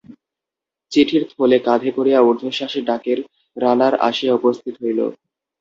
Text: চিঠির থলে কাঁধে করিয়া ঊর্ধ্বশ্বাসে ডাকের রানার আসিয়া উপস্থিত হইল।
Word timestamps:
চিঠির 0.91 1.23
থলে 1.31 1.57
কাঁধে 1.67 1.89
করিয়া 1.97 2.19
ঊর্ধ্বশ্বাসে 2.21 2.79
ডাকের 2.89 3.19
রানার 3.57 3.93
আসিয়া 4.07 4.33
উপস্থিত 4.39 4.75
হইল। 4.83 4.99